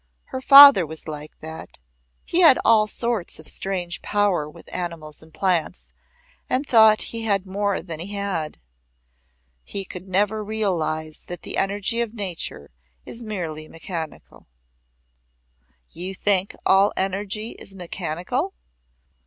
Her 0.29 0.41
father 0.41 0.83
was 0.83 1.07
like 1.07 1.37
that 1.41 1.77
he 2.25 2.39
had 2.41 2.57
all 2.65 2.87
sorts 2.87 3.37
of 3.37 3.47
strange 3.47 4.01
power 4.01 4.49
with 4.49 4.73
animals 4.73 5.21
and 5.21 5.31
plants, 5.31 5.93
and 6.49 6.65
thought 6.65 7.03
he 7.13 7.21
had 7.21 7.45
more 7.45 7.83
than 7.83 7.99
he 7.99 8.15
had. 8.15 8.59
He 9.63 9.85
could 9.85 10.07
never 10.07 10.43
realize 10.43 11.25
that 11.27 11.43
the 11.43 11.55
energy 11.55 12.01
of 12.01 12.15
nature 12.15 12.71
is 13.05 13.21
merely 13.21 13.67
mechanical." 13.67 14.47
"You 15.91 16.15
think 16.15 16.55
all 16.65 16.91
energy 16.97 17.51
is 17.59 17.75
mechanical?" 17.75 18.55